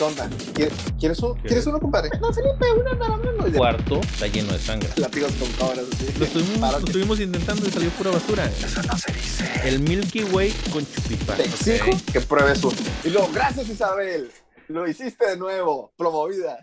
[0.00, 0.30] ¿qué onda?
[0.54, 2.08] ¿Quieres, ¿quieres, uno, ¿Quieres uno, compadre?
[2.20, 3.46] No, Felipe, uno nada más.
[3.46, 4.88] El cuarto está lleno de sangre.
[4.96, 6.06] Látigos con cabras, así.
[6.18, 8.46] Lo estuvimos, lo estuvimos intentando y salió pura basura.
[8.46, 9.44] Eso no se dice.
[9.64, 11.34] El Milky Way con chupita.
[11.34, 12.76] Te exijo que pruebes uno.
[13.04, 14.30] Y luego, gracias Isabel.
[14.68, 15.92] Lo hiciste de nuevo.
[15.98, 16.58] Promovida.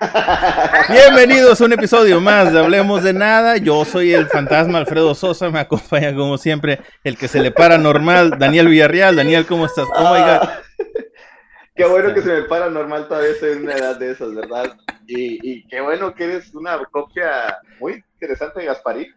[0.88, 3.58] Bienvenidos a un episodio más de Hablemos de Nada.
[3.58, 5.50] Yo soy el fantasma Alfredo Sosa.
[5.50, 9.14] Me acompaña como siempre el que se le para normal, Daniel Villarreal.
[9.14, 9.86] Daniel, ¿cómo estás?
[9.94, 10.48] Oh my God.
[11.82, 14.76] Qué bueno que se me para normal todavía estoy en una edad de esas, ¿verdad?
[15.08, 19.12] Y, y qué bueno que eres una copia muy interesante de Gasparín.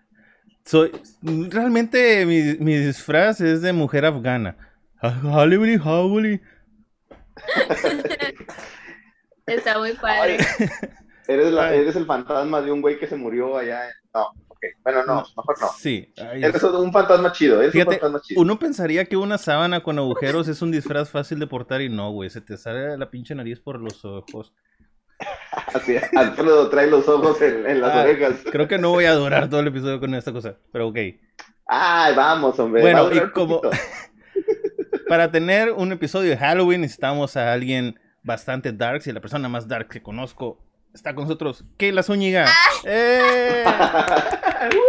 [0.65, 4.57] Soy, realmente mi, mi disfraz es de mujer afgana.
[4.99, 6.39] Hollywood, Hollywood.
[9.45, 10.37] Está muy padre.
[10.39, 10.69] Ay,
[11.27, 13.85] eres, la, eres el fantasma de un güey que se murió allá.
[13.85, 13.93] En...
[14.15, 14.33] No,
[14.83, 15.67] Bueno, no, mejor no.
[15.77, 16.13] Sí.
[16.17, 18.41] ay, Eres un fantasma chido, Fíjate, un fantasma chido.
[18.41, 22.11] uno pensaría que una sábana con agujeros es un disfraz fácil de portar y no,
[22.11, 22.29] güey.
[22.29, 24.53] Se te sale la pinche nariz por los ojos.
[25.73, 28.33] Así, Alfredo trae los ojos en, en las Ah, orejas.
[28.51, 30.97] Creo que no voy a durar todo el episodio con esta cosa, pero ok.
[31.67, 32.81] Ay, vamos, hombre.
[32.81, 33.61] Bueno, va y como-.
[35.07, 39.01] Para tener un episodio de Halloween necesitamos a alguien bastante dark.
[39.01, 40.64] Si la persona más dark que conozco
[40.95, 42.47] está con nosotros, Keila Zúñiga.
[42.85, 43.63] ¡Eh!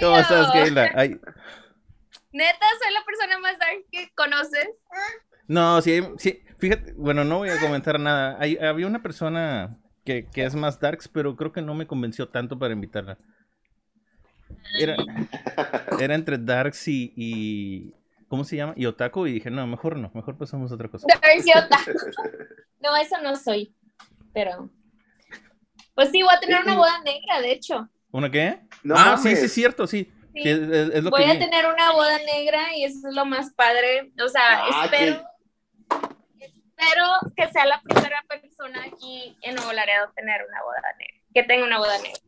[0.00, 0.50] ¿Cómo estás.
[0.52, 0.90] Keila?
[0.94, 1.20] Ay,
[2.32, 4.68] Neta, soy la persona más dark que conoces.
[5.46, 8.36] no, sí, sí, fíjate, bueno, no voy a comentar nada.
[8.40, 12.28] Hay- había una persona que, que es más darks, pero creo que no me convenció
[12.28, 13.18] tanto para invitarla.
[14.78, 14.96] Era,
[16.00, 17.94] era entre darks y, y-
[18.28, 18.72] ¿Cómo se llama?
[18.76, 21.06] Y otaku, y dije, no, mejor no, mejor pasamos a otra cosa.
[21.06, 21.90] Dark y otaku.
[22.80, 23.76] No, eso no soy.
[24.34, 24.68] Pero.
[25.94, 27.88] Pues sí, voy a tener una boda negra, de hecho.
[28.10, 28.60] ¿Una qué?
[28.82, 29.38] No ah, sí, mames.
[29.40, 30.10] sí, es cierto, sí.
[30.34, 30.42] Sí.
[30.42, 31.38] Sí, es, es- lo Voy que a vi.
[31.40, 34.12] tener una boda negra y eso es lo más padre.
[34.24, 35.22] O sea, Ah, espero.
[36.40, 37.04] Espero
[37.36, 41.14] que sea la primera persona aquí en Nuevo Laredo tener una boda negra.
[41.34, 42.20] Que tenga una boda negra.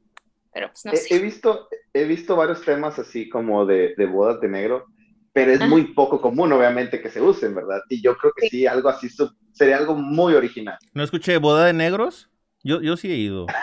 [0.52, 1.18] Pero pues no He, he sé.
[1.18, 4.86] visto, he visto varios temas así como de, de bodas de negro,
[5.32, 5.68] pero es Ajá.
[5.68, 7.80] muy poco común, obviamente, que se usen, ¿verdad?
[7.88, 8.58] Y yo creo que Sí.
[8.58, 9.08] sí, algo así
[9.52, 10.78] sería algo muy original.
[10.92, 12.30] ¿No escuché boda de negros?
[12.64, 13.46] Yo, yo sí he ido.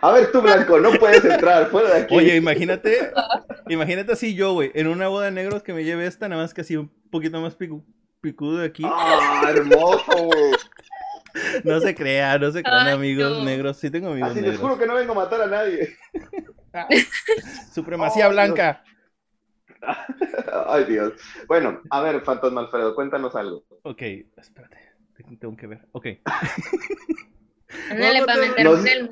[0.00, 2.14] A ver, tú, Blanco, no puedes entrar, fuera de aquí.
[2.16, 3.10] Oye, imagínate,
[3.68, 6.54] imagínate así yo, güey, en una boda de negros que me lleve esta, nada más
[6.54, 7.84] que así un poquito más picu-
[8.20, 8.82] picudo de aquí.
[8.86, 10.52] ¡Ah, hermoso, güey!
[11.64, 13.44] No se crea, no se crean Ay, amigos no.
[13.44, 13.76] negros.
[13.76, 14.60] Sí tengo amigos Así les negros.
[14.62, 15.96] juro que no vengo a matar a nadie.
[17.74, 18.82] Supremacía Oh, blanca.
[20.68, 21.12] Ay, Dios.
[21.48, 23.64] Bueno, a ver, Fantasma Alfredo, cuéntanos algo.
[23.82, 24.02] Ok,
[24.36, 24.78] espérate.
[25.40, 25.86] Tengo que ver.
[25.92, 26.06] Ok.
[27.90, 28.86] Ándale, no, para no, meterme no.
[28.86, 29.10] el.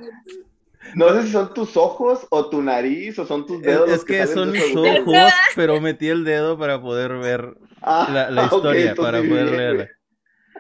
[0.95, 3.85] No sé si son tus ojos o tu nariz o son tus dedos.
[3.85, 7.57] Es, los es que salen son mis ojos, pero metí el dedo para poder ver
[7.87, 9.89] Ah, la, historia, para poder bien, leerla.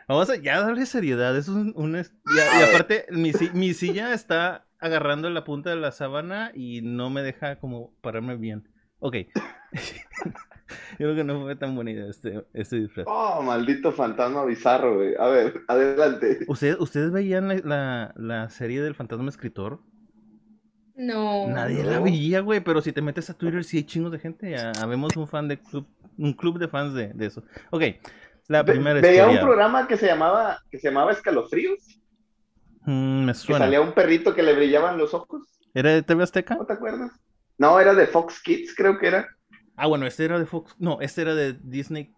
[0.06, 1.36] Vamos a ya darle seriedad.
[1.36, 6.52] Eso es un, y, aparte, mi, mi silla está agarrando la punta de la sábana
[6.54, 8.68] y no me deja como pararme bien.
[8.98, 9.16] Ok.
[10.98, 13.06] Yo creo que no fue tan buena idea este, este disfraz.
[13.08, 15.14] Oh, maldito fantasma bizarro, güey.
[15.18, 16.38] A ver, adelante.
[16.48, 19.80] ¿Ustedes, ¿Ustedes veían la, la, la serie del fantasma escritor?
[20.96, 21.48] No.
[21.48, 21.90] Nadie no.
[21.90, 24.50] la veía, güey, pero si te metes a Twitter sí hay chingos de gente.
[24.50, 25.86] Ya habemos un fan de club,
[26.16, 27.42] un club de fans de, de eso.
[27.70, 27.82] Ok,
[28.48, 32.00] la Ve- primera Veía un programa que se llamaba, que se llamaba Escalofríos,
[32.86, 33.64] Mm, me que suena.
[33.64, 35.42] salía un perrito que le brillaban los ojos.
[35.72, 36.54] ¿Era de TV Azteca?
[36.54, 37.10] ¿No te acuerdas?
[37.56, 39.26] No, era de Fox Kids, creo que era.
[39.76, 40.74] Ah, bueno, este era de Fox.
[40.78, 42.12] No, este era de Disney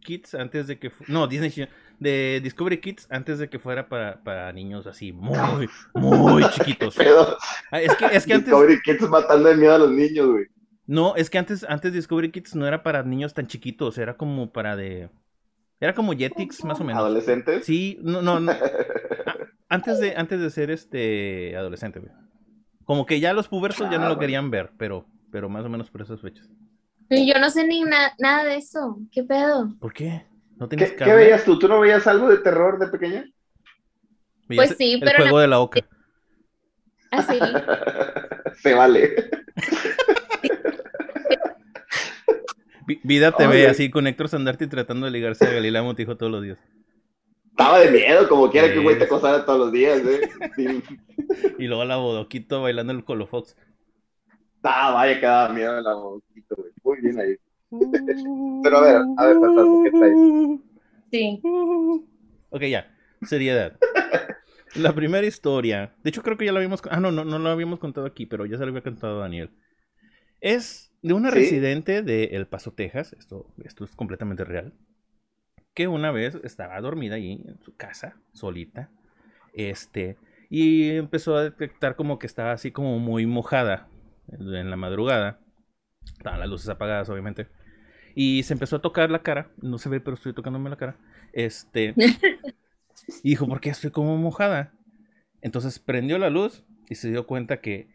[0.00, 0.90] Kids antes de que.
[0.90, 1.68] fu- No, Disney.
[2.00, 6.96] De Discovery Kids antes de que fuera para, para niños así muy, muy chiquitos.
[7.70, 8.46] Ah, es que, es que antes.
[8.46, 10.46] Discovery Kids matando de miedo a los niños, güey.
[10.86, 14.50] No, es que antes, antes Discovery Kids no era para niños tan chiquitos, era como
[14.52, 15.10] para de.
[15.78, 17.00] Era como Jetix, más o menos.
[17.00, 17.64] Adolescentes.
[17.64, 18.52] Sí, no, no, no.
[19.26, 19.36] Ah,
[19.76, 22.12] Antes de, antes de ser este adolescente, güey.
[22.84, 24.18] Como que ya los pubertos ya no Ah, lo bueno.
[24.20, 26.46] querían ver, pero, pero más o menos por esas fechas.
[27.10, 28.98] Yo no sé ni na- nada de eso.
[29.10, 29.74] ¿Qué pedo?
[29.80, 30.24] ¿Por qué?
[30.56, 31.58] ¿No tenías ¿Qué, qué veías tú?
[31.58, 33.24] ¿Tú no veías algo de terror de pequeña?
[34.48, 35.80] Pues sí, el pero juego de la oca.
[37.10, 37.38] Así.
[38.62, 39.14] Se vale.
[42.86, 43.66] Vi- Vida TV, Oye.
[43.68, 46.58] así con Héctor Sandarte tratando de ligarse a Galilea Montijo todos los días.
[47.50, 50.28] Estaba de miedo, como quiera que güey te acosara todos los días, ¿eh?
[50.56, 50.82] Sí.
[51.58, 53.56] Y luego la Bodoquito bailando el Colofox.
[54.62, 56.71] Ah, vaya que daba miedo la boquita, güey.
[56.92, 57.36] Muy bien ahí.
[58.62, 60.22] Pero a ver, a ver, fantasma, ¿qué traes?
[61.10, 61.40] Sí.
[62.50, 62.94] Ok, ya.
[63.22, 63.80] Seriedad.
[64.74, 65.94] La primera historia.
[66.02, 66.82] De hecho, creo que ya la habíamos.
[66.90, 69.22] Ah, no, no, no lo habíamos contado aquí, pero ya se lo había contado a
[69.22, 69.50] Daniel.
[70.40, 71.36] Es de una ¿Sí?
[71.36, 73.14] residente de El Paso, Texas.
[73.18, 74.74] Esto, esto es completamente real.
[75.74, 78.92] que una vez estaba dormida ahí en su casa, solita,
[79.54, 80.18] este,
[80.50, 83.90] y empezó a detectar como que estaba así como muy mojada
[84.28, 85.41] en la madrugada.
[86.06, 87.48] Estaban las luces apagadas, obviamente.
[88.14, 89.50] Y se empezó a tocar la cara.
[89.60, 90.96] No se ve, pero estoy tocándome la cara.
[91.32, 91.94] Este.
[93.22, 94.72] y dijo, ¿por qué estoy como mojada?
[95.40, 97.88] Entonces prendió la luz y se dio cuenta que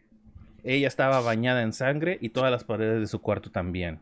[0.64, 4.00] ella estaba bañada en sangre y todas las paredes de su cuarto también.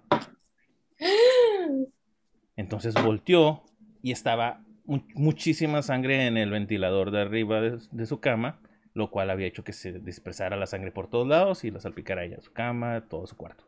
[2.56, 3.62] Entonces volteó
[4.02, 8.60] y estaba mu- muchísima sangre en el ventilador de arriba de, de su cama,
[8.94, 12.24] lo cual había hecho que se dispersara la sangre por todos lados y la salpicara
[12.24, 13.65] ella su cama, todo su cuarto.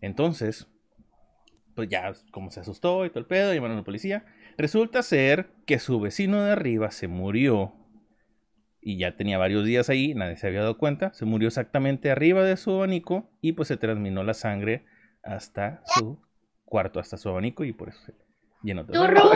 [0.00, 0.68] Entonces,
[1.74, 4.26] pues ya como se asustó y todo el pedo, llamaron a la policía.
[4.56, 7.74] Resulta ser que su vecino de arriba se murió
[8.80, 12.42] y ya tenía varios días ahí, nadie se había dado cuenta, se murió exactamente arriba
[12.42, 14.86] de su abanico y pues se transminó la sangre
[15.22, 16.18] hasta su
[16.64, 18.12] cuarto, hasta su abanico y por eso se
[18.62, 18.92] llenó de.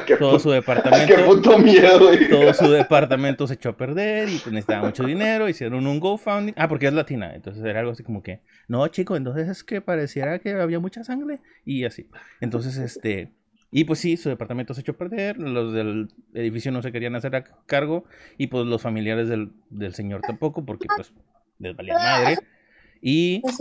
[0.06, 2.28] Qué Todo su Qué departamento, puto miedo, güey.
[2.28, 6.54] todo su departamento se echó a perder y pues necesitaba mucho dinero, hicieron un GoFundMe.
[6.56, 9.80] Ah, porque es latina, entonces era algo así como que, no, chico, entonces es que
[9.80, 12.08] pareciera que había mucha sangre y así.
[12.40, 13.32] Entonces, este,
[13.70, 17.14] y pues sí, su departamento se echó a perder, los del edificio no se querían
[17.14, 18.04] hacer a cargo
[18.36, 21.12] y pues los familiares del, del señor tampoco porque pues
[21.58, 22.36] les valía madre.
[23.00, 23.58] Y Pues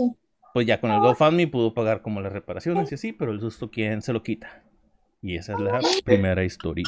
[0.52, 3.70] pues ya con el GoFundMe pudo pagar como las reparaciones y así, pero el susto,
[3.70, 4.62] ¿quién se lo quita?
[5.22, 6.84] Y esa es la primera historia.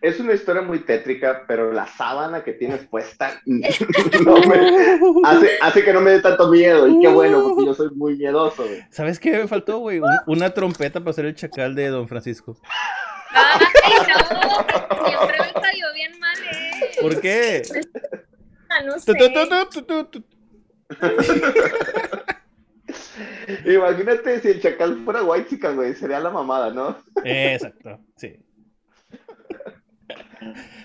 [0.00, 5.82] Es una historia muy tétrica, pero la sábana que tienes puesta no me- hace, hace
[5.84, 6.86] que no me dé tanto miedo.
[6.86, 8.82] Y qué bueno, porque yo soy muy miedoso, güey.
[8.90, 10.00] ¿Sabes qué me faltó, güey?
[10.00, 12.56] Un- una trompeta para ser el chacal de Don Francisco.
[13.32, 15.06] Ay, no.
[15.08, 16.70] Siempre me cayó bien mal, eh.
[17.00, 17.62] ¿Por qué?
[18.68, 19.12] Ah, no sé.
[19.14, 20.24] tu, tu, tu, tu, tu.
[23.66, 26.96] Imagínate si el chacal fuera white güey, sería la mamada, ¿no?
[27.24, 28.36] Exacto, sí.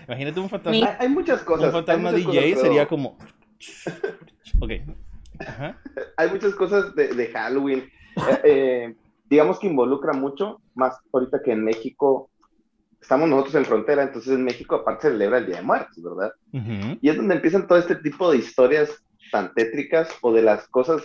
[0.08, 1.68] Imagínate un Hay, fantasma, hay muchas cosas.
[1.68, 3.18] un fantasma hay DJ cosas, sería como...
[4.60, 4.72] Ok.
[5.40, 5.80] Ajá.
[6.18, 7.90] Hay muchas cosas de, de Halloween.
[8.16, 8.96] Eh, eh,
[9.30, 12.30] digamos que involucra mucho, más ahorita que en México
[13.02, 16.34] estamos nosotros en frontera, entonces en México aparte se celebra el Día de Muertos, ¿verdad?
[17.02, 21.04] Y es donde empiezan todo este tipo de historias tan tétricas o de las cosas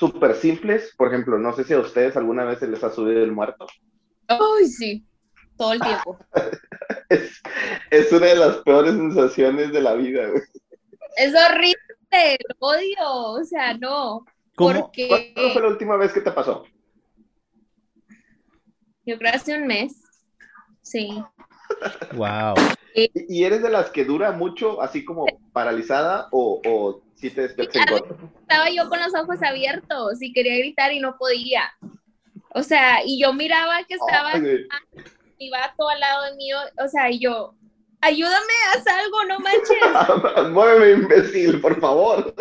[0.00, 0.94] súper simples.
[0.96, 3.66] Por ejemplo, no sé si a ustedes alguna vez se les ha subido el muerto.
[4.26, 5.04] Ay, sí.
[5.56, 6.18] Todo el tiempo.
[7.08, 7.42] Es,
[7.90, 10.42] es una de las peores sensaciones de la vida, güey.
[11.16, 12.38] Es horrible.
[12.48, 13.32] Lo odio.
[13.32, 14.24] O sea, no.
[14.54, 14.82] ¿Cómo?
[14.82, 16.64] Porque ¿Cuándo fue la última vez que te pasó?
[19.04, 20.00] yo creo hace un mes.
[20.82, 21.20] Sí.
[22.14, 22.54] Wow.
[22.94, 27.44] ¿Y, y eres de las que dura mucho, así como paralizada, o, o te?
[27.44, 31.70] Estaba yo con los ojos abiertos y quería gritar y no podía.
[32.54, 34.66] O sea, y yo miraba que estaba Ay,
[35.38, 37.54] mi vato al lado de mí, o sea, y yo,
[38.00, 40.48] ayúdame, haz algo, no manches.
[40.50, 42.34] Muéveme, imbécil, por favor.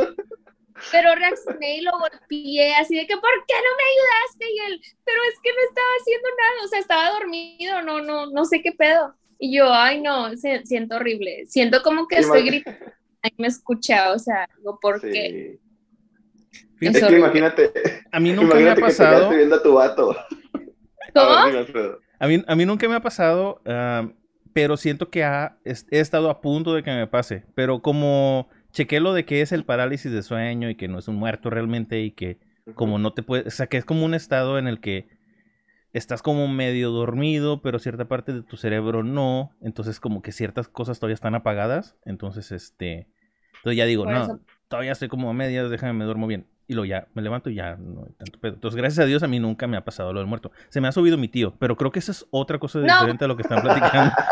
[0.91, 4.45] Pero reaccioné y lo golpeé así de que, ¿por qué no me ayudaste?
[4.53, 8.27] Y él, pero es que no estaba haciendo nada, o sea, estaba dormido, no, no,
[8.27, 9.13] no sé qué pedo.
[9.37, 11.45] Y yo, ay, no, se- siento horrible.
[11.47, 12.79] Siento como que estoy gritando
[13.23, 15.59] y me escucha, o sea, digo, ¿por qué?
[16.51, 16.59] Sí.
[16.77, 17.71] Fíjate Es que imagínate,
[18.11, 19.15] A mí nunca me ha que pasado...
[19.17, 20.15] quedaste viendo a tu vato.
[21.13, 21.29] ¿Cómo?
[21.31, 21.45] A
[22.27, 24.09] ver, mí, a mí nunca me ha pasado, ah,
[24.53, 27.43] pero siento que ha- he estado a punto de que me pase.
[27.55, 31.07] Pero como chequé lo de que es el parálisis de sueño y que no es
[31.07, 32.39] un muerto realmente y que
[32.75, 35.07] como no te puedes, o sea, que es como un estado en el que
[35.93, 40.67] estás como medio dormido, pero cierta parte de tu cerebro no, entonces como que ciertas
[40.67, 43.07] cosas todavía están apagadas, entonces este,
[43.57, 46.47] entonces ya digo, Por no, eso- todavía estoy como a medias, déjame me duermo bien.
[46.67, 48.53] Y luego ya me levanto y ya no hay tanto pedo.
[48.53, 50.51] Entonces, gracias a Dios a mí nunca me ha pasado lo del muerto.
[50.69, 52.85] Se me ha subido mi tío, pero creo que esa es otra cosa No.
[52.85, 54.13] diferente a lo que están platicando.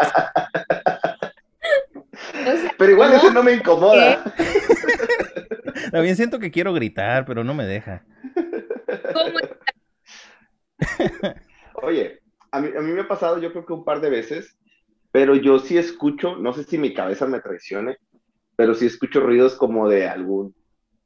[2.47, 3.21] O sea, Pero igual ¿cómo?
[3.23, 4.23] eso no me incomoda.
[5.91, 8.03] También siento que quiero gritar, pero no me deja.
[9.13, 9.35] ¿cómo?
[9.35, 9.49] Oye,
[12.77, 14.57] a mí, me ha pasado yo creo que un par de veces,
[15.11, 17.97] pero yo sí escucho, no sé si mi cabeza me traicione,
[18.55, 20.55] pero sí escucho ruidos como de algún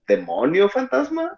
[0.07, 1.35] demonio fantasma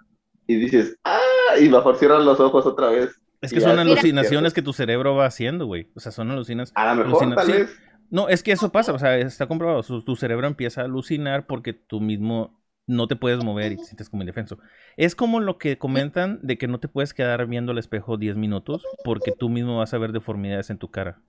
[0.48, 1.20] y dices, ah,
[1.60, 3.16] y mejor cierras los ojos otra vez.
[3.42, 5.90] Es que son es alucinaciones que tu cerebro va haciendo, güey.
[5.96, 6.72] O sea, son alucinas.
[6.76, 7.52] A lo mejor, tal sí.
[7.52, 7.78] vez.
[8.10, 9.84] No, es que eso pasa, o sea, está comprobado.
[9.84, 13.86] Su- tu cerebro empieza a alucinar porque tú mismo no te puedes mover y te
[13.86, 14.58] sientes como indefenso.
[14.98, 18.36] Es como lo que comentan de que no te puedes quedar viendo al espejo 10
[18.36, 21.22] minutos porque tú mismo vas a ver deformidades en tu cara.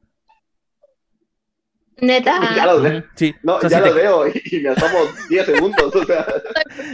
[1.96, 2.54] Neta.
[2.56, 3.04] Ya lo Ujú, veo.
[3.14, 6.04] Sí, No, o sea, ya si lo te- veo y, me asomo 10 segundos, o
[6.04, 6.26] sea.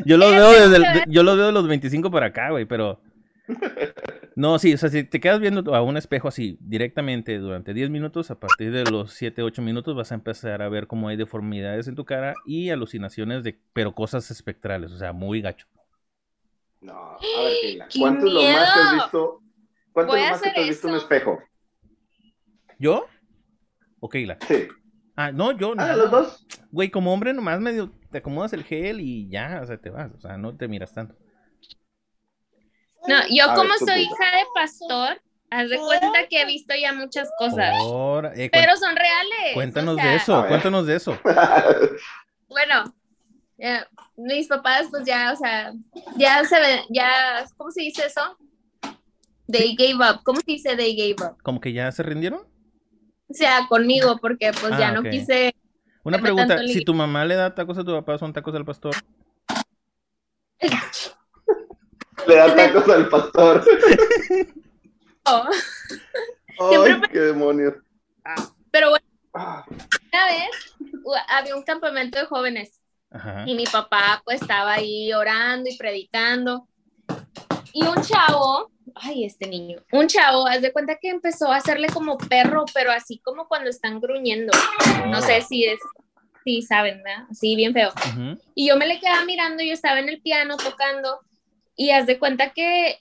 [0.04, 3.00] yo lo veo desde el- yo lo veo de los 25 para acá, güey, pero
[4.36, 7.90] No, sí, o sea, si te quedas viendo a un espejo así directamente durante 10
[7.90, 11.16] minutos, a partir de los 7, 8 minutos vas a empezar a ver cómo hay
[11.16, 15.66] deformidades en tu cara y alucinaciones de, pero cosas espectrales, o sea, muy gacho.
[16.80, 19.42] No, a ver, Keila, ¡Qué ¿cuánto es lo más que has visto?
[19.92, 21.04] ¿Cuánto es lo más que te has visto en un eso.
[21.06, 21.38] espejo?
[22.78, 23.06] ¿Yo?
[23.98, 24.38] ¿O Keila?
[24.48, 24.68] Sí.
[25.16, 25.96] Ah, no, yo Ah, nada.
[25.96, 26.46] los dos.
[26.70, 30.10] Güey, como hombre nomás medio te acomodas el gel y ya, o sea, te vas,
[30.14, 31.19] o sea, no te miras tanto.
[33.08, 34.14] No, yo A ver, como tú, soy tú.
[34.14, 37.72] hija de pastor, haz de cuenta que he visto ya muchas cosas,
[38.36, 39.54] eh, pero son reales.
[39.54, 41.18] cuéntanos o sea, de eso, cuéntanos de eso.
[42.48, 42.92] Bueno,
[43.58, 43.84] eh,
[44.16, 45.72] mis papás pues ya, o sea,
[46.16, 48.36] ya se ven, ya, ¿cómo se dice eso?
[49.46, 50.22] They gave up.
[50.24, 51.40] ¿Cómo se dice they gave up?
[51.42, 52.40] ¿Como que ya se rindieron?
[53.28, 55.10] O sea, conmigo, porque pues Ah, ya no ok.
[55.10, 55.54] quise.
[56.02, 58.96] Una pregunta, si tu mamá le da tacos a tu papá, ¿son tacos al pastor?
[62.26, 63.64] Le da tacos al pastor.
[66.68, 67.74] Siempre Ay, qué demonios.
[68.70, 70.50] Pero bueno, Ah, una vez
[71.28, 72.80] había un campamento de jóvenes
[73.12, 73.44] Ajá.
[73.46, 76.66] y mi papá pues estaba ahí orando y predicando.
[77.72, 81.86] Y un chavo, ay, este niño, un chavo, haz de cuenta que empezó a hacerle
[81.88, 84.52] como perro, pero así como cuando están gruñendo.
[85.06, 85.78] No sé si es,
[86.44, 87.26] si saben, ¿verdad?
[87.30, 87.92] Así bien feo.
[88.56, 91.20] Y yo me le quedaba mirando, yo estaba en el piano tocando
[91.80, 92.98] y haz de cuenta que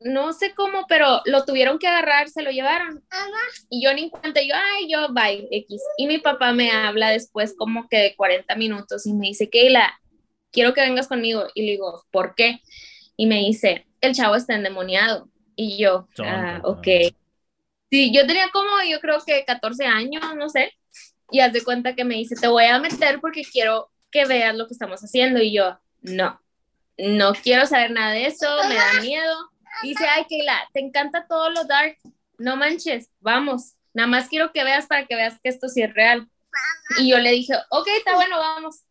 [0.00, 3.04] no sé cómo, pero lo tuvieron que agarrar, se lo llevaron.
[3.68, 5.82] Y yo ni en cuenta, yo, ay, yo, bye, X.
[5.98, 10.00] Y mi papá me habla después como que de 40 minutos y me dice, Keila,
[10.50, 11.48] quiero que vengas conmigo.
[11.54, 12.62] Y le digo, ¿por qué?
[13.18, 15.28] Y me dice, el chavo está endemoniado.
[15.54, 16.88] Y yo, ah, ok.
[17.90, 20.72] Sí, yo tenía como, yo creo que 14 años, no sé.
[21.30, 24.56] Y haz de cuenta que me dice, te voy a meter porque quiero que veas
[24.56, 25.42] lo que estamos haciendo.
[25.42, 26.40] Y yo, no,
[26.98, 29.50] no quiero saber nada de eso, me da miedo.
[29.82, 31.98] Y dice, ay, Keila, te encanta todo lo dark.
[32.38, 33.74] No manches, vamos.
[33.92, 36.28] Nada más quiero que veas para que veas que esto sí es real.
[36.98, 38.82] Y yo le dije, ok, está bueno, vamos.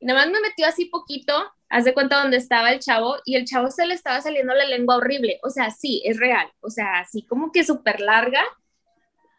[0.00, 3.36] Y nada más me metió así poquito, haz de cuenta donde estaba el chavo, y
[3.36, 5.38] el chavo se le estaba saliendo la lengua horrible.
[5.42, 6.50] O sea, sí, es real.
[6.60, 8.42] O sea, así como que súper larga.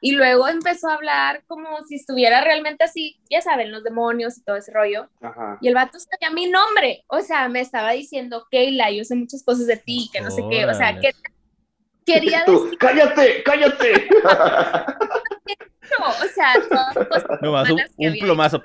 [0.05, 4.43] Y luego empezó a hablar como si estuviera realmente así, ya saben, los demonios y
[4.43, 5.09] todo ese rollo.
[5.19, 5.57] Ajá.
[5.62, 7.03] Y el vato sabía mi nombre.
[7.07, 10.43] O sea, me estaba diciendo, Keila, yo sé muchas cosas de ti, que no sé
[10.51, 10.63] qué.
[10.67, 11.09] O sea, que
[12.05, 14.07] quería Tú, decir, cállate, cállate.
[16.00, 18.62] o sea, todas cosas No, un, que plomazo.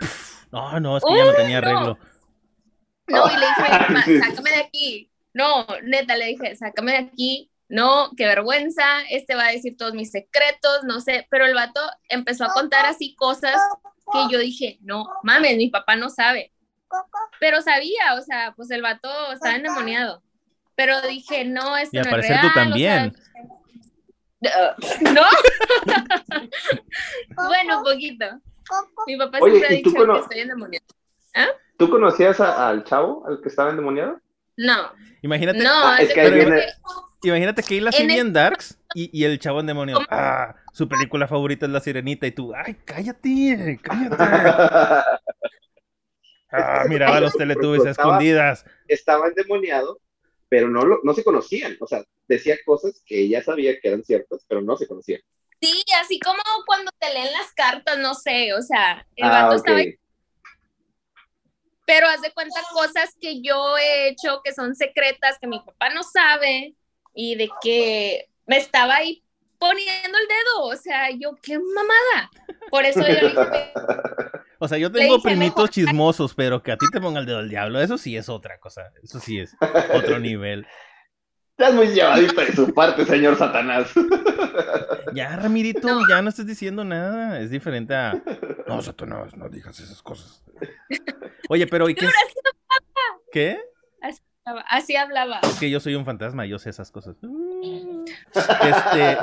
[0.52, 1.68] No, no, es que ya no tenía no.
[1.68, 1.98] arreglo.
[3.06, 5.10] No, y le dije, sácame de aquí.
[5.32, 7.50] No, neta, le dije, sácame de aquí.
[7.70, 11.80] No, qué vergüenza, este va a decir todos mis secretos, no sé, pero el vato
[12.08, 13.60] empezó a contar así cosas
[14.12, 16.52] que yo dije, no, mames, mi papá no sabe.
[17.38, 20.20] Pero sabía, o sea, pues el vato estaba endemoniado.
[20.74, 22.40] Pero dije, no, esto Y no es real.
[22.40, 23.14] tú también.
[23.14, 24.76] o sea,
[25.14, 25.22] ¿No?
[27.48, 28.24] bueno, un poquito.
[29.06, 30.86] Mi papá Oye, siempre ha ¿y tú dicho cono- que estoy endemoniado.
[31.76, 34.20] ¿Tú conocías a- al chavo, al que estaba endemoniado?
[34.56, 36.66] No, Imagínate, no, Ah, es que-
[37.22, 40.00] imagínate que así En el- bien darks y, y el chavo endemoniado.
[40.06, 40.08] ¿Cómo?
[40.10, 44.16] Ah, su película favorita es La Sirenita y tú, ay, cállate, cállate.
[46.52, 48.64] Ah, miraba los Teletubbies a Estaba- escondidas.
[48.88, 50.00] estaba endemoniado,
[50.48, 51.76] pero no, lo, no se conocían.
[51.80, 55.20] O sea, decía cosas que ella sabía que eran ciertas, pero no se conocían.
[55.62, 59.56] Sí, así como cuando te leen las cartas, no sé, o sea, el Ah, vato
[59.56, 59.78] estaba
[61.86, 65.90] pero haz de cuenta cosas que yo he hecho que son secretas, que mi papá
[65.90, 66.74] no sabe,
[67.14, 69.22] y de que me estaba ahí
[69.58, 72.30] poniendo el dedo, o sea, yo, qué mamada.
[72.70, 73.72] Por eso yo le dije,
[74.58, 77.38] O sea, yo tengo primitos mejor- chismosos, pero que a ti te ponga el dedo
[77.38, 78.92] al diablo, eso sí es otra cosa.
[79.02, 79.54] Eso sí es
[79.94, 80.66] otro nivel.
[81.58, 83.90] Estás muy llevadita de su parte, señor Satanás.
[85.14, 86.08] Ya, Ramirito, No.
[86.08, 87.40] ya no estás diciendo nada.
[87.40, 88.14] Es diferente a.
[88.66, 90.42] No, Satanás, no digas esas cosas.
[91.50, 92.06] Oye, pero ¿y qué?
[92.06, 92.12] es-
[93.32, 93.60] ¿Qué?
[94.44, 95.40] Así hablaba.
[95.42, 97.16] Es que yo soy un fantasma, yo sé esas cosas.
[98.34, 99.18] Este,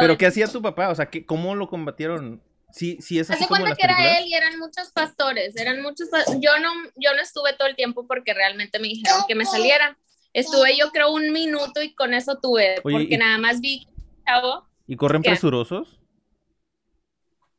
[0.00, 0.88] pero ¿qué hacía tu papá?
[0.88, 2.42] O sea, ¿qué, ¿cómo lo combatieron?
[2.70, 5.82] Sí, sí es así como en cuenta que era él y eran muchos pastores, eran
[5.82, 6.08] muchos
[6.40, 9.98] yo no yo no estuve todo el tiempo porque realmente me dijeron que me saliera.
[10.32, 13.86] Estuve yo creo un minuto y con eso tuve, Oye, porque y- nada más vi
[14.26, 16.00] chavo, ¿Y corren presurosos?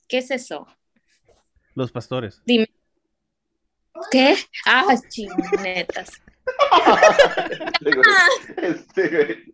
[0.07, 0.67] ¿qué es eso?
[1.75, 2.41] Los pastores.
[4.11, 4.35] ¿Qué?
[4.65, 6.21] Ah, chingonetas.
[8.57, 9.53] Este, güey.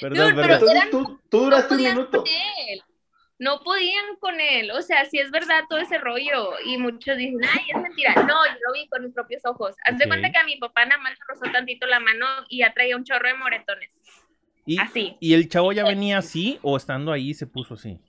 [0.00, 0.60] Perdón, Dude, perdón.
[0.60, 2.18] pero- eran- tú, tú duraste un podían minuto.
[2.18, 2.26] con
[2.68, 2.82] él.
[3.38, 7.38] No podían con él, o sea, si es verdad todo ese rollo y muchos dicen,
[7.52, 8.14] ay, es mentira.
[8.14, 9.74] No, yo lo vi con mis propios ojos.
[9.84, 12.58] Haz de cuenta que a mi papá nada más le rozó tantito la mano y
[12.60, 13.90] ya traía un chorro de moretones.
[14.64, 15.16] ¿Y, Así.
[15.20, 18.00] ¿Y el chavo ya venía así o estando ahí se puso así?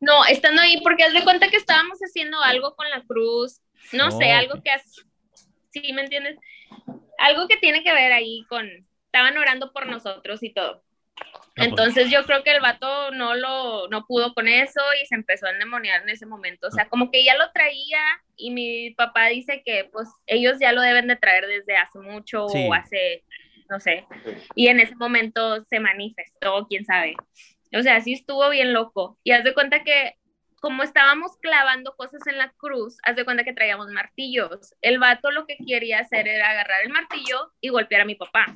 [0.00, 3.60] No, estando ahí, porque haz de cuenta que estábamos haciendo algo con la cruz,
[3.92, 5.02] no sé, algo que hace,
[5.72, 6.38] sí, ¿me entiendes?
[7.18, 8.68] Algo que tiene que ver ahí con,
[9.06, 10.82] estaban orando por nosotros y todo.
[11.54, 11.68] pues.
[11.68, 15.46] Entonces yo creo que el vato no lo, no pudo con eso y se empezó
[15.46, 16.66] a endemoniar en ese momento.
[16.66, 18.00] O sea, como que ya lo traía
[18.36, 22.48] y mi papá dice que pues ellos ya lo deben de traer desde hace mucho
[22.48, 22.66] Sí.
[22.68, 23.22] o hace,
[23.70, 24.04] no sé.
[24.56, 27.14] Y en ese momento se manifestó, quién sabe.
[27.76, 29.18] O sea, sí estuvo bien loco.
[29.24, 30.16] Y haz de cuenta que
[30.64, 34.72] como estábamos clavando cosas en la cruz, haz de cuenta que traíamos martillos.
[34.80, 38.46] El vato lo que quería hacer era agarrar el martillo y golpear a mi papá.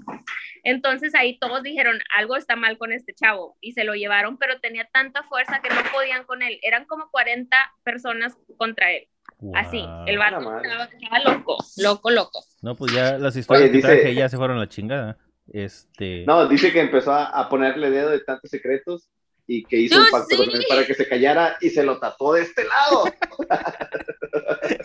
[0.65, 4.59] Entonces ahí todos dijeron, algo está mal con este chavo y se lo llevaron, pero
[4.59, 6.59] tenía tanta fuerza que no podían con él.
[6.63, 9.07] Eran como 40 personas contra él.
[9.55, 12.43] Así, el vato estaba, estaba loco, loco, loco.
[12.63, 15.19] No, pues ya las historias Oye, que dice- traje ya se fueron a la chingada.
[15.53, 16.25] Este.
[16.27, 19.11] No, dice que empezó a, a ponerle dedo de tantos secretos
[19.49, 20.53] y que hizo un pacto con sí.
[20.59, 23.05] él para que se callara y se lo tatuó de este lado.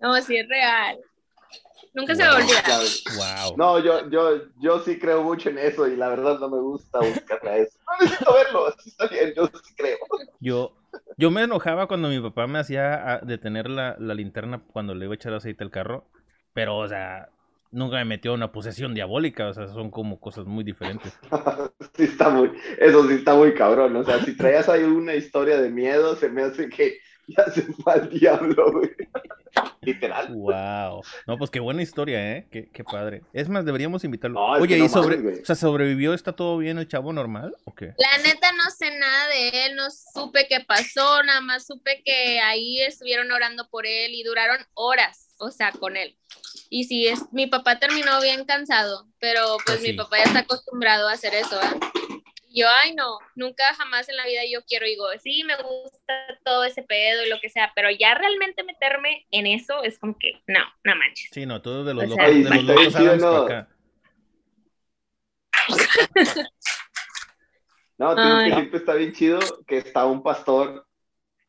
[0.00, 0.98] No, sí es real.
[1.94, 2.60] Nunca se me olvida.
[2.66, 2.80] Ya-
[3.16, 3.56] Wow.
[3.56, 6.98] No, yo, yo, yo sí creo mucho en eso y la verdad no me gusta
[6.98, 7.78] buscarle a eso.
[7.86, 9.98] No necesito verlo, así está bien, yo sí creo.
[10.40, 10.74] Yo,
[11.16, 15.04] yo me enojaba cuando mi papá me hacía ah, detener la, la linterna cuando le
[15.04, 16.08] iba a echar aceite al carro.
[16.52, 17.28] Pero, o sea,
[17.72, 19.48] nunca me metió en una posesión diabólica.
[19.48, 21.12] O sea, son como cosas muy diferentes.
[21.94, 23.94] Sí está muy, eso sí está muy cabrón.
[23.96, 27.62] O sea, si traías ahí una historia de miedo, se me hace que ya se
[27.62, 28.90] fue al diablo, güey.
[29.82, 30.28] Literal.
[30.32, 31.02] Wow.
[31.26, 32.46] No, pues qué buena historia, ¿eh?
[32.50, 33.22] Qué, qué padre.
[33.32, 34.40] Es más, deberíamos invitarlo.
[34.40, 36.14] No, Oye, no ¿y sobre, mames, o sea, sobrevivió?
[36.14, 37.54] ¿Está todo bien el chavo normal?
[37.64, 37.92] ¿O qué?
[37.98, 42.40] La neta no sé nada de él, no supe qué pasó, nada más supe que
[42.40, 46.16] ahí estuvieron orando por él y duraron horas, o sea, con él.
[46.70, 50.38] Y sí, es, mi papá terminó bien cansado, pero pues Pues mi papá ya está
[50.40, 51.80] acostumbrado a hacer eso, ¿eh?
[52.48, 56.14] Y Yo, ay no, nunca jamás en la vida yo quiero, digo, sí, me gusta
[56.44, 60.16] todo ese pedo y lo que sea, pero ya realmente meterme en eso es como
[60.18, 61.30] que, no, no manches.
[61.32, 63.46] Sí, no, todo de los O locos, sea, de los locos Adams ¿no?
[63.46, 63.68] para acá.
[67.98, 68.48] No, Ay.
[68.48, 70.86] que siempre está bien chido que está un pastor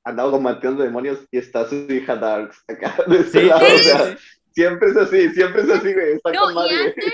[0.03, 3.65] andado combatiendo demonios y está su hija Darks acá de este Sí, lado.
[3.65, 4.17] o sea,
[4.51, 6.13] siempre es así, siempre es así, güey.
[6.13, 7.13] Está No, con y madre, antes,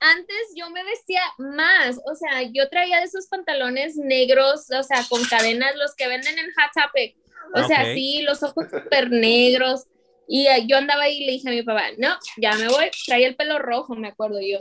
[0.00, 5.04] antes yo me vestía más, o sea, yo traía de esos pantalones negros, o sea,
[5.08, 7.16] con cadenas, los que venden en Hot Topic,
[7.54, 9.86] o sea, sí, los ojos súper negros,
[10.28, 12.90] y eh, yo andaba ahí y le dije a mi papá, no, ya me voy,
[13.06, 14.58] traía el pelo rojo, me acuerdo yo.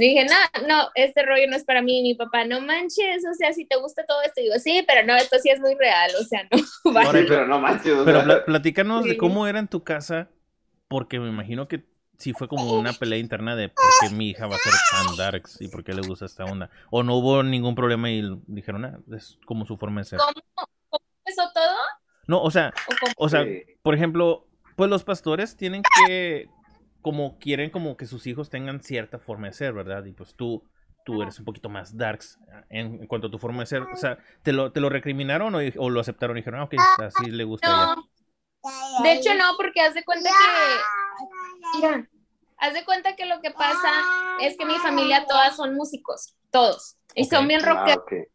[0.00, 3.24] Y dije, no, no, este rollo no es para mí, y mi papá, no manches,
[3.30, 5.60] o sea, si te gusta todo esto, y digo, sí, pero no, esto sí es
[5.60, 6.58] muy real, o sea, no.
[7.12, 7.92] Sí, pero no manches.
[7.94, 10.28] o Pero pla- platícanos de cómo era en tu casa,
[10.88, 11.84] porque me imagino que
[12.18, 15.16] sí fue como una pelea interna de por qué mi hija va a ser tan
[15.16, 16.68] darks y por qué le gusta esta onda.
[16.90, 20.18] O no hubo ningún problema y dijeron, ah, es como su forma de ser.
[20.18, 20.32] ¿Cómo,
[20.88, 21.76] cómo empezó todo?
[22.26, 22.74] No, o sea,
[23.16, 23.44] ¿O o sea,
[23.82, 26.48] por ejemplo, pues los pastores tienen que,
[27.08, 30.04] como quieren como que sus hijos tengan cierta forma de ser, ¿verdad?
[30.04, 30.62] Y pues tú,
[31.06, 33.80] tú eres un poquito más darks en, en cuanto a tu forma de ser.
[33.80, 36.74] O sea, ¿te lo, te lo recriminaron o, o lo aceptaron y dijeron, ah, ok,
[36.98, 37.94] así le gusta?
[37.96, 38.10] No,
[39.02, 42.06] de hecho no, porque haz de cuenta que, mira,
[42.58, 43.90] haz de cuenta que lo que pasa
[44.42, 48.28] es que mi familia todas son músicos, todos, y son bien Ah, rockeros.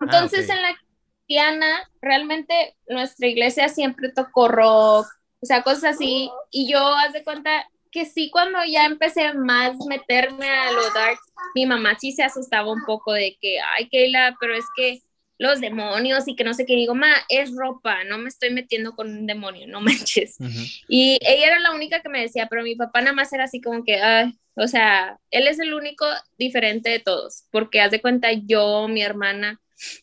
[0.00, 5.08] Entonces Ah, en la cristiana, realmente nuestra iglesia siempre tocó rock,
[5.40, 9.76] o sea, cosas así, y yo haz de cuenta que sí, cuando ya empecé más
[9.86, 11.18] meterme a lo dark,
[11.54, 15.02] mi mamá sí se asustaba un poco de que, ay, Keila, pero es que
[15.38, 18.94] los demonios y que no sé qué, digo, ma, es ropa, no me estoy metiendo
[18.94, 20.36] con un demonio, no manches.
[20.40, 20.58] Ujú.
[20.88, 23.60] Y ella era la única que me decía, pero mi papá nada más era así
[23.60, 26.06] como que, ay, o sea, él es el único
[26.38, 29.60] diferente de todos, porque haz de cuenta yo, mi hermana,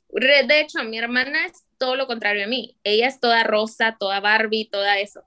[0.10, 4.20] de hecho, mi hermana es todo lo contrario a mí, ella es toda rosa, toda
[4.20, 5.24] Barbie, toda eso,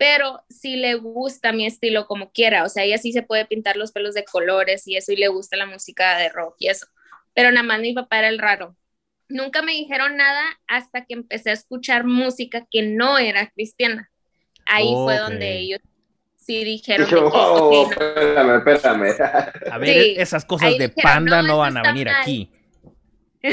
[0.00, 3.76] pero sí le gusta mi estilo como quiera, o sea, ella sí se puede pintar
[3.76, 6.86] los pelos de colores y eso, y le gusta la música de rock y eso,
[7.34, 8.74] pero nada más mi papá era el raro.
[9.28, 14.10] Nunca me dijeron nada hasta que empecé a escuchar música que no era cristiana.
[14.64, 15.80] Ahí fue donde ellos
[16.36, 17.82] sí dijeron que, "Oh, ok, no".
[17.92, 19.14] espérame, espérame.
[19.70, 20.14] A ver, Sí.
[20.16, 22.22] esas cosas Ahí de dijeron, panda "No, van a venir mal".
[22.22, 22.50] aquí.
[23.42, 23.50] De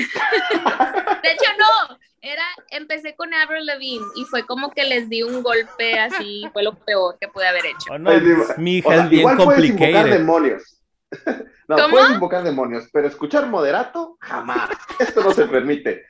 [1.31, 5.99] hecho, no, era, empecé con Avril Lavigne y fue como que les di un golpe
[5.99, 7.91] así, fue lo peor que pude haber hecho.
[7.91, 8.25] Oh, no, sí,
[8.57, 10.81] mi hija O sea, es bien igual puedes invocar demonios.
[11.69, 11.89] No, ¿Cómo?
[11.89, 14.69] puedes invocar demonios, pero escuchar moderato, jamás.
[14.99, 16.05] Esto no se permite.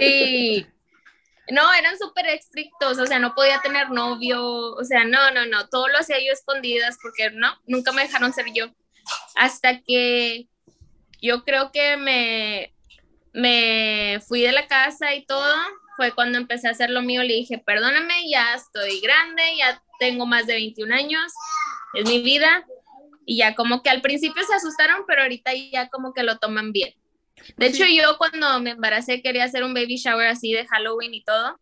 [0.00, 0.66] Y
[1.50, 5.68] no, eran súper estrictos, o sea, no podía tener novio, o sea, no, no, no,
[5.68, 8.68] todo lo hacía yo escondidas porque no, nunca me dejaron ser yo.
[9.34, 10.48] hasta que
[11.20, 12.74] yo creo que me,
[13.36, 15.54] me fui de la casa y todo,
[15.96, 20.24] fue cuando empecé a hacer lo mío, le dije, perdóname, ya estoy grande, ya tengo
[20.24, 21.32] más de 21 años,
[21.92, 22.66] es mi vida,
[23.26, 26.72] y ya como que al principio se asustaron, pero ahorita ya como que lo toman
[26.72, 26.94] bien.
[27.58, 31.22] De hecho, yo cuando me embaracé quería hacer un baby shower así de Halloween y
[31.22, 31.60] todo,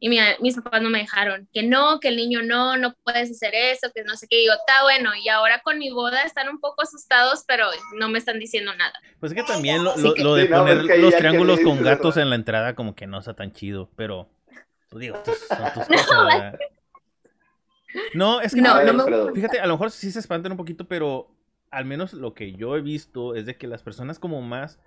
[0.00, 3.30] y mi- mis papás no me dejaron, que no, que el niño no, no puedes
[3.30, 6.22] hacer eso, que no sé qué, Y digo, está bueno, y ahora con mi boda
[6.22, 7.66] están un poco asustados, pero
[7.98, 8.92] no me están diciendo nada.
[9.20, 10.92] Pues es que también lo, Así lo- que- lo de Sí, no, poner es que
[10.92, 12.22] ahí los triángulos con gatos ¿verdad?
[12.22, 14.28] en la entrada como que no está tan chido, pero
[14.90, 16.58] pues digo, tus- son tus No, cosas, ¿verdad?
[18.14, 20.86] No, es que No, no me fíjate, a lo mejor sí se espantan un poquito,
[20.86, 21.28] pero
[21.70, 24.78] al menos lo que yo he visto es de que las personas como más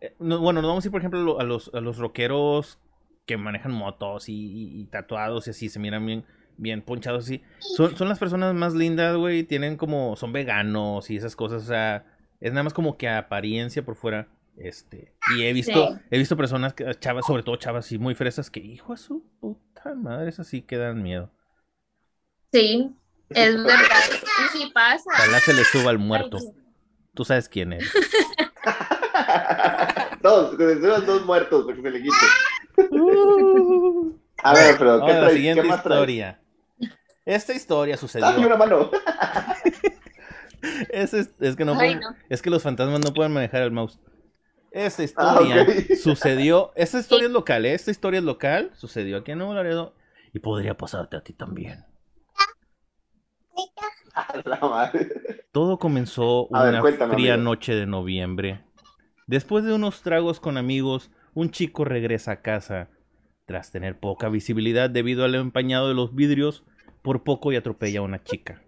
[0.00, 2.78] eh, no, bueno, no vamos a ir por ejemplo lo- a los, a los rockeros
[3.26, 6.24] que manejan motos y, y- y tatuados y así, se miran bien,
[6.56, 7.42] bien ponchados así.
[7.58, 11.66] Son, son las personas más lindas, güey, tienen como, son veganos y esas cosas, o
[11.66, 12.04] sea,
[12.40, 14.28] es nada más como que apariencia por fuera.
[14.56, 15.98] Este, y he visto, Sí.
[16.10, 19.24] he visto personas, que- chavas, sobre todo chavas así muy fresas, que hijo de su
[19.40, 21.30] puta madre, esas sí que dan miedo.
[22.52, 22.94] Sí,
[23.30, 23.80] es verdad.
[24.44, 25.10] Y sí pasa.
[25.10, 26.36] Ojalá se le suba al muerto.
[26.38, 26.62] Ay,
[27.14, 27.90] Tú sabes quién es.
[30.22, 31.98] dos, que se suban dos muertos para que se le
[34.42, 35.34] A ver, Alfredo, ¿qué, Ahora, la traes?
[35.34, 35.98] siguiente ¿Qué más traes?
[36.00, 36.40] historia.
[37.24, 38.46] Esta historia Dame sucedió.
[38.46, 38.90] una mano.
[40.90, 42.16] Es, es- es que no Ay, pueden- no.
[42.28, 43.98] es que los fantasmas no pueden manejar el mouse.
[44.70, 45.66] Esta Ah, historia
[46.02, 46.70] sucedió.
[46.76, 47.74] Esta historia es local, ¿eh?
[47.74, 48.70] Esta historia es local.
[48.74, 49.94] Sucedió aquí en Nuevo Laredo.
[50.32, 51.84] Y podría pasarte a ti también.
[55.52, 57.50] Todo comenzó A una cuéntame, fría amigo.
[57.50, 58.64] noche de noviembre.
[59.26, 62.88] Después de unos tragos con amigos, un chico regresa a casa.
[63.46, 66.64] Tras tener poca visibilidad debido al empañado de los vidrios,
[67.02, 68.62] por poco y atropella a una chica.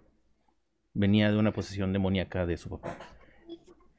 [0.92, 2.98] Venía de una posesión demoníaca de su papá.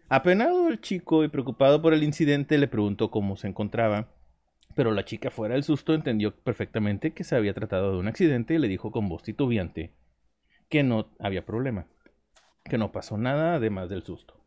[0.10, 4.12] Apenado el chico y preocupado por el incidente, le preguntó cómo se encontraba.
[4.76, 8.54] Pero la chica, fuera del susto, entendió perfectamente que se había tratado de un accidente
[8.54, 9.94] y le dijo con voz titubeante
[10.70, 11.88] que no había problema,
[12.66, 14.46] que no pasó nada además del susto.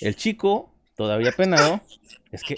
[0.00, 1.80] El chico, todavía penado,
[2.30, 2.56] es que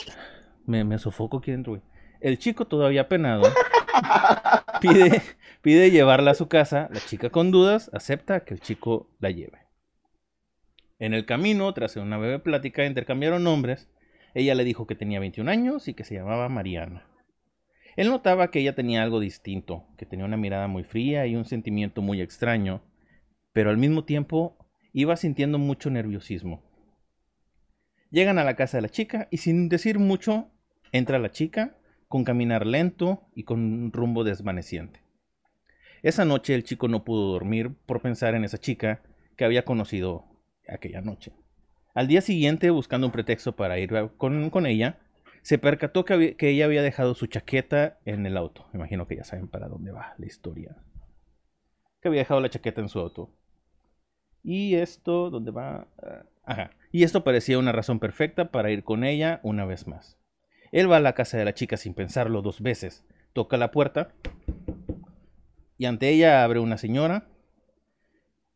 [0.66, 1.82] me, me sofoco aquí dentro, güey.
[2.20, 3.42] El chico, todavía penado,
[4.80, 5.22] pide,
[5.60, 6.88] pide llevarla a su casa.
[6.90, 9.58] La chica, con dudas, acepta que el chico la lleve.
[10.98, 13.90] En el camino, tras una breve plática, intercambiaron nombres.
[14.32, 17.06] Ella le dijo que tenía 21 años y que se llamaba Mariana.
[17.96, 21.44] Él notaba que ella tenía algo distinto, que tenía una mirada muy fría y un
[21.44, 22.82] sentimiento muy extraño,
[23.52, 24.56] pero al mismo tiempo
[24.92, 26.62] iba sintiendo mucho nerviosismo.
[28.14, 30.46] Llegan a la casa de la chica y sin decir mucho,
[30.92, 35.00] entra la chica con caminar lento y con un rumbo desvaneciente.
[36.04, 39.02] Esa noche el chico no pudo dormir por pensar en esa chica
[39.36, 40.26] que había conocido
[40.68, 41.32] aquella noche.
[41.92, 45.00] Al día siguiente, buscando un pretexto para ir con, con ella,
[45.42, 48.68] se percató que, había- que ella había dejado su chaqueta en el auto.
[48.72, 50.76] Me imagino que ya saben para dónde va la historia.
[52.00, 53.32] Que había dejado la chaqueta en su auto.
[54.44, 55.88] Y esto, ¿dónde va?
[56.44, 56.70] Ajá.
[56.92, 60.18] Y esto parecía una razón perfecta para ir con ella una vez más.
[60.72, 63.04] Él va a la casa de la chica sin pensarlo dos veces.
[63.32, 64.12] Toca la puerta.
[65.78, 67.28] Y ante ella abre una señora.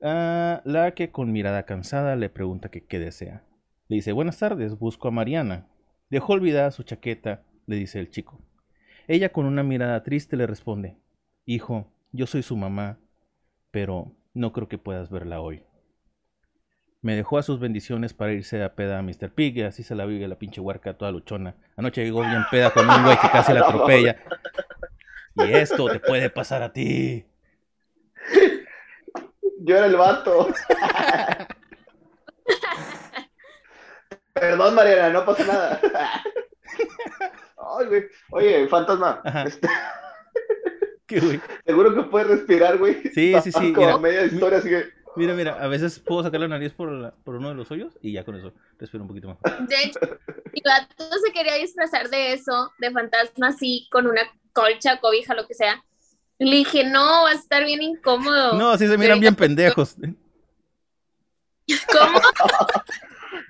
[0.02, 3.44] ah, la que con mirada cansada le pregunta qué desea.
[3.88, 5.66] Le dice, buenas tardes, busco a Mariana.
[6.10, 8.40] Dejó olvidada su chaqueta, le dice el chico.
[9.06, 10.98] Ella con una mirada triste le responde,
[11.46, 12.98] Hijo, yo soy su mamá,
[13.70, 15.62] pero no creo que puedas verla hoy.
[17.00, 19.30] Me dejó a sus bendiciones para irse a peda a Mr.
[19.32, 21.54] Pig y así se la vive la pinche huarca toda luchona.
[21.76, 24.16] Anoche llegó bien peda con un güey que casi la atropella.
[25.36, 27.24] Y esto te puede pasar a ti.
[29.60, 30.48] Yo era el vato.
[34.32, 35.80] Perdón, Mariana, no pasa nada.
[37.78, 38.04] Ay, güey.
[38.30, 39.20] Oye, fantasma.
[39.46, 39.68] Este,
[41.06, 41.40] ¿Qué, güey?
[41.64, 43.02] Seguro que puedes respirar, güey.
[43.14, 43.98] Sí, sí, sí, Como mira.
[43.98, 44.97] media historia, así que.
[45.18, 47.98] Mira, mira, a veces puedo sacar la nariz por, la- por uno de los hoyos
[48.00, 49.38] y ya con eso respiro un poquito más.
[49.68, 49.98] De hecho,
[50.52, 55.46] mi gato se quería disfrazar de eso, de fantasma así, con una colcha, cobija, lo
[55.46, 55.84] que sea.
[56.38, 58.54] Le dije, no, va a estar bien incómodo.
[58.58, 59.96] No, sí se miran bien pendejos.
[61.92, 62.20] ¿Cómo?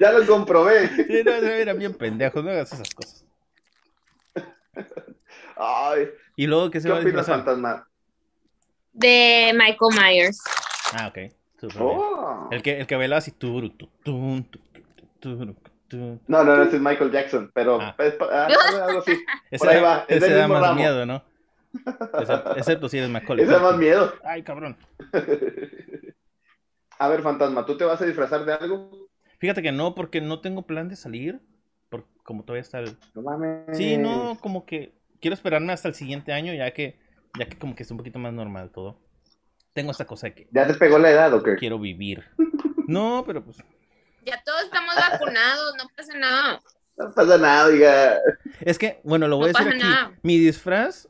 [0.01, 0.89] Ya lo comprobé.
[0.89, 3.25] Sí, no, se miran bien pendejos, no hagas esas cosas.
[5.57, 7.37] Ay, Y luego que se ¿qué va a disfrazar.
[7.37, 7.89] fantasma?
[8.93, 10.39] De Michael Myers.
[10.93, 11.33] Ah, ok.
[11.79, 12.49] Oh.
[12.53, 13.33] El que, el que baila así.
[13.33, 14.59] turu, tu, tun, tu,
[15.21, 15.55] tu, tu,
[15.89, 16.21] tu.
[16.29, 17.95] No, no, no, ese es Michael Jackson, pero Ah.
[17.99, 18.47] es ah,
[18.89, 19.13] algo así.
[19.51, 20.75] Ese, Por ahí va, es ese da más ramo.
[20.77, 21.23] miedo, ¿no?
[22.21, 23.45] Excepto, excepto si eres Macaulay.
[23.45, 24.13] Ese da más miedo.
[24.25, 24.77] Ay, cabrón.
[26.99, 28.91] A ver, fantasma, ¿tú te vas a disfrazar de algo?
[29.39, 31.41] Fíjate que no, porque no tengo plan de salir.
[31.89, 32.97] Por, como todavía está el.
[33.15, 33.77] No mames.
[33.77, 36.99] Sí, no, como que quiero esperarme hasta el siguiente año, ya que,
[37.39, 38.99] ya que como que es un poquito más normal todo.
[39.73, 41.55] Tengo esta cosa de que ¿Ya te pegó la edad o qué?
[41.57, 42.25] quiero vivir.
[42.87, 43.59] No, pero pues.
[44.25, 46.61] Ya todos estamos vacunados, no pasa nada.
[46.97, 48.19] No pasa nada, oiga.
[48.61, 50.03] Es que, bueno, lo voy No a decir pasa aquí.
[50.05, 50.19] nada.
[50.23, 51.09] Mi disfraz,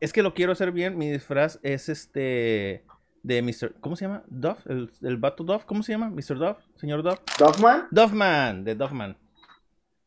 [0.00, 0.96] es que lo quiero hacer bien.
[0.96, 2.84] Mi disfraz es este
[3.22, 3.74] de Mr.
[3.80, 4.22] ¿Cómo se llama?
[4.26, 6.08] Duff, el, el vato Duff, ¿cómo se llama?
[6.08, 6.38] Mr.
[6.38, 7.20] Duff, señor Duff.
[7.38, 7.86] ¿Doffman?
[7.90, 9.16] Duffman, de Duffman.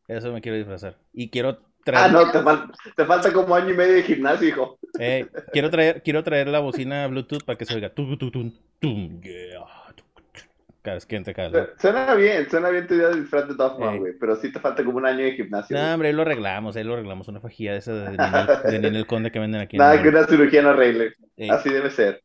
[0.08, 0.98] Eso me quiero disfrazar.
[1.12, 4.48] Y quiero traer, Ah, no, te, fal- te falta como año y medio de gimnasio,
[4.48, 4.75] hijo.
[4.98, 7.92] Eh, quiero traer, quiero traer la bocina Bluetooth para que se oiga.
[10.82, 13.54] Cada vez que entre cada Su- Suena bien, suena bien tu idea de disfraz de
[13.54, 13.98] Doffman, Ey.
[13.98, 14.12] güey.
[14.20, 15.76] Pero sí te falta como un año de gimnasio.
[15.76, 17.26] No, hombre, ahí lo arreglamos, ahí lo arreglamos.
[17.26, 20.24] Una fajilla de esa de Ninel, de Ninel Conde que venden aquí Nada que una
[20.26, 21.14] cirugía no arregle.
[21.36, 21.50] Ey.
[21.50, 22.22] Así debe ser.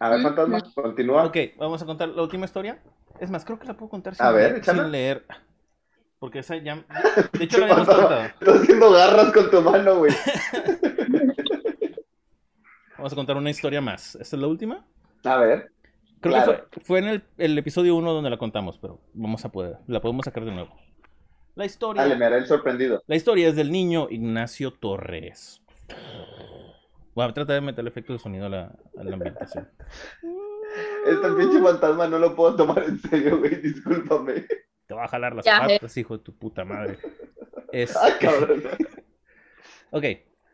[0.00, 1.24] A ver, fantasma, continúa.
[1.24, 2.82] Ok, vamos a contar la última historia.
[3.20, 4.82] Es más, creo que la puedo contar sin, A ver, leer, échala.
[4.82, 5.24] sin leer.
[6.22, 6.76] Porque esa ya.
[7.32, 8.22] De hecho, la habíamos contado.
[8.40, 10.12] Estás haciendo garras con tu mano, güey.
[12.96, 14.14] Vamos a contar una historia más.
[14.14, 14.86] ¿Esta es la última?
[15.24, 15.72] A ver.
[16.20, 16.52] Creo Claro.
[16.70, 19.78] que fue, fue en el, el episodio 1 donde la contamos, pero vamos a poder.
[19.88, 20.70] La podemos sacar de nuevo.
[21.56, 22.02] La historia.
[22.02, 23.02] Dale, me haré el sorprendido.
[23.08, 25.60] La historia es del niño Ignacio Torres.
[27.16, 29.68] Voy a tratar de meter el efecto de sonido a la, a la ambientación.
[31.04, 33.56] Este pinche fantasma no lo puedo tomar en serio, güey.
[33.60, 34.46] Discúlpame.
[34.92, 35.78] Te va a jalar las Ya, eh.
[35.80, 36.98] patas, hijo de tu puta madre.
[37.72, 38.62] Es- Ah, cabrón.
[39.94, 40.04] Ok,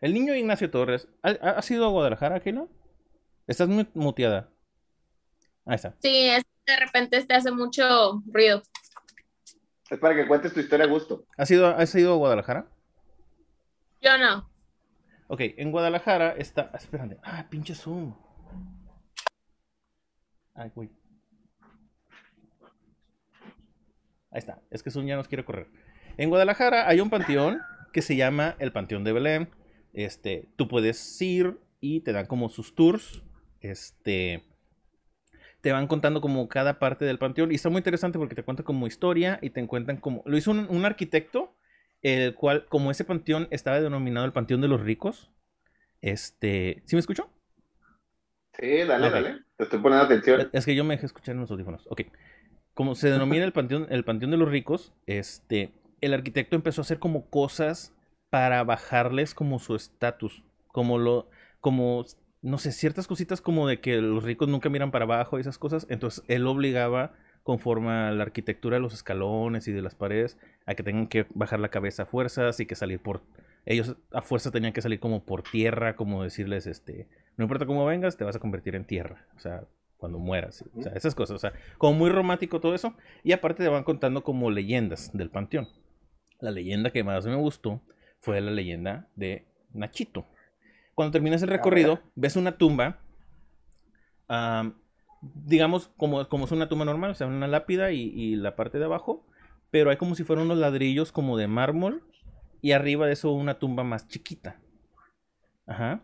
[0.01, 1.09] el niño Ignacio Torres.
[1.22, 2.68] ¿Ha, ha- has ido a Guadalajara, Kilo?
[3.46, 4.48] Estás muy muteada.
[5.66, 5.96] Ahí está.
[6.01, 8.62] Sí, es que de repente te hace mucho ruido.
[9.90, 11.24] Es para que cuentes tu historia a gusto.
[11.37, 12.68] ¿Has ido, ¿Has ido a Guadalajara?
[14.01, 14.48] Yo no.
[15.29, 16.70] Ok, en Guadalajara está.
[16.74, 17.18] Espérate.
[17.22, 18.14] Ah, pinche Zoom.
[20.55, 20.90] Ay, güey.
[24.30, 24.60] Ahí está.
[24.70, 25.68] Es que Zoom ya nos quiere correr.
[26.16, 27.60] En Guadalajara hay un panteón
[27.92, 29.48] que se llama el Panteón de Belén.
[29.92, 33.22] Este, tú puedes ir y te dan como sus tours.
[33.60, 34.44] Este.
[35.60, 37.50] Te van contando como cada parte del panteón.
[37.50, 40.22] Y está muy interesante porque te cuentan como historia y te cuentan como.
[40.24, 41.56] Lo hizo un, un arquitecto
[42.02, 45.32] el cual, como ese panteón estaba denominado el Panteón de los Ricos,
[46.00, 47.30] este, ¿sí me escucho?
[48.58, 49.44] Sí, dale, dale.
[49.56, 50.48] Te estoy poniendo atención.
[50.52, 51.86] Es que yo me dejé escuchar en los audífonos.
[51.88, 52.02] Ok.
[52.78, 56.84] Como se denomina el panteón, el panteón de los ricos, este, el arquitecto empezó a
[56.84, 57.92] hacer como cosas
[58.30, 62.04] para bajarles como su estatus, como lo, como,
[62.40, 65.58] no sé, ciertas cositas como de que los ricos nunca miran para abajo y esas
[65.58, 65.88] cosas.
[65.90, 70.76] Entonces él obligaba, conforme a la arquitectura de los escalones y de las paredes, a
[70.76, 73.22] que tengan que bajar la cabeza a fuerzas y que salir por,
[73.66, 77.84] ellos a fuerza tenían que salir como por tierra, como decirles, este, no importa cómo
[77.84, 79.26] vengas, te vas a convertir en tierra.
[79.36, 79.64] O sea,
[79.98, 80.64] cuando mueras.
[80.74, 81.37] O sea, esas cosas.
[81.37, 82.94] O sea, como muy romántico todo eso.
[83.22, 85.68] Y aparte te van contando como leyendas del panteón.
[86.40, 87.82] La leyenda que más me gustó
[88.20, 90.24] fue la leyenda de Nachito.
[90.94, 93.00] Cuando terminas el recorrido, ves una tumba.
[94.28, 94.74] am,
[95.20, 98.78] digamos, como, como es una tumba normal, o sea, una lápida y, y la parte
[98.78, 99.26] de abajo.
[99.70, 102.04] Pero hay como si fueran unos ladrillos como de mármol.
[102.61, 104.61] Y arriba de eso una tumba más chiquita.
[105.66, 106.02] Ajá.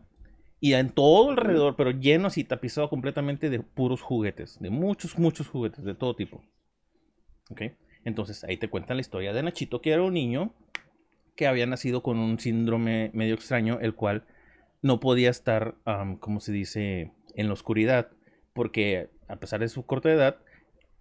[0.64, 4.58] Y en todo alrededor, pero lleno así, tapizado completamente de puros juguetes.
[4.60, 6.42] De muchos, muchos juguetes, de todo tipo.
[7.50, 7.64] ¿Ok?
[8.06, 10.54] Entonces ahí te cuentan la historia de Nachito, que era un niño
[11.36, 14.24] que había nacido con un síndrome medio extraño, el cual
[14.80, 15.74] no podía estar,
[16.20, 18.08] como se dice, en la oscuridad.
[18.54, 20.38] Porque a pesar de su corta edad,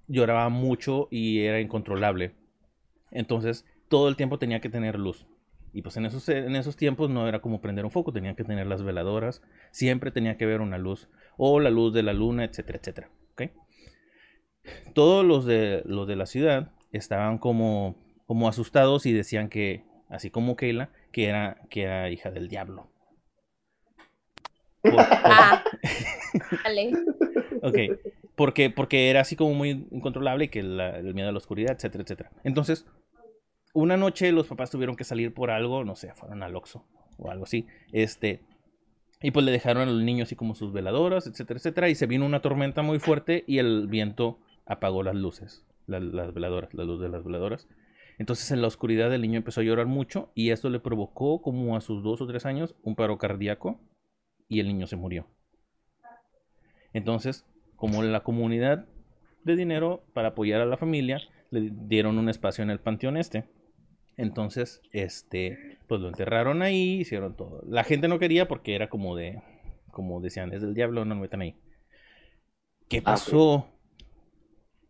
[0.09, 2.33] lloraba mucho y era incontrolable.
[3.11, 5.25] Entonces, todo el tiempo tenía que tener luz.
[5.73, 8.43] Y pues en esos, en esos tiempos no era como prender un foco, tenía que
[8.43, 12.43] tener las veladoras, siempre tenía que ver una luz, o la luz de la luna,
[12.45, 13.09] etcétera, etcétera.
[13.33, 13.41] ¿ok?
[14.93, 17.95] Todos los de, los de la ciudad estaban como,
[18.27, 22.89] como asustados y decían que, así como Keila, que era, que era hija del diablo.
[24.81, 25.63] Por- por- Ah,
[26.63, 26.91] dale.
[27.61, 27.77] Ok,
[28.35, 31.71] porque, porque era así como muy incontrolable y que la- el miedo a la oscuridad,
[31.75, 32.31] etcétera, etcétera.
[32.43, 32.85] Entonces,
[33.73, 36.85] una noche los papás tuvieron que salir por algo, no sé, fueron al Oxxo
[37.17, 38.41] o algo así, este,
[39.21, 42.25] y pues le dejaron al niño así como sus veladoras, etcétera, etcétera, y se vino
[42.25, 47.01] una tormenta muy fuerte y el viento apagó las luces, la- las veladoras, la luz
[47.01, 47.67] de las veladoras.
[48.19, 51.75] Entonces en la oscuridad el niño empezó a llorar mucho y esto le provocó como
[51.75, 53.79] a sus dos o tres años un paro cardíaco
[54.47, 55.25] y el niño se murió.
[56.93, 58.85] Entonces, como la comunidad
[59.43, 63.45] de dinero para apoyar a la familia, le dieron un espacio en el panteón este.
[64.17, 67.61] Entonces, este, pues lo enterraron ahí, hicieron todo.
[67.67, 69.41] La gente no quería porque era como de,
[69.91, 71.55] como decían, es del diablo, no lo metan ahí.
[72.89, 73.67] ¿Qué Ah, pasó?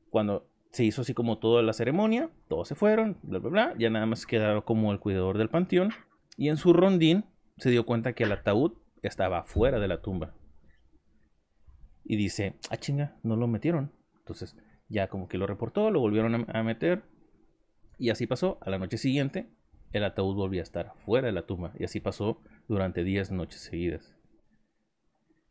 [0.10, 3.90] Cuando se hizo así como toda la ceremonia, todos se fueron, bla, bla, bla, ya
[3.90, 5.92] nada más quedaron como el cuidador del panteón,
[6.36, 7.26] y en su rondín
[7.58, 10.34] se dio cuenta que el ataúd estaba fuera de la tumba.
[12.04, 13.92] Y dice, ah chinga, no lo metieron.
[14.18, 14.58] Entonces
[14.90, 17.04] ya como que lo reportó, lo volvieron a, a meter,
[17.98, 18.58] y así pasó.
[18.62, 19.48] A la noche siguiente,
[19.92, 23.62] el ataúd volvía a estar fuera de la tumba, y así pasó durante 10 noches
[23.62, 24.16] seguidas.